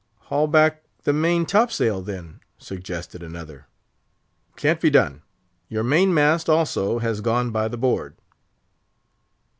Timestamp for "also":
6.49-6.97